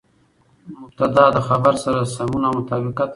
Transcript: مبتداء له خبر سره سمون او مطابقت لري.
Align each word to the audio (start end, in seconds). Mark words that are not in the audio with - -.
مبتداء 0.81 1.29
له 1.35 1.41
خبر 1.49 1.73
سره 1.83 1.99
سمون 2.15 2.41
او 2.47 2.53
مطابقت 2.59 3.07
لري. 3.07 3.09